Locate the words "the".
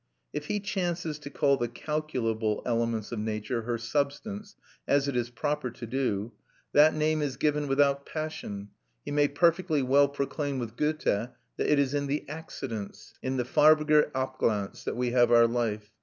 1.57-1.67, 12.07-12.27, 13.37-13.45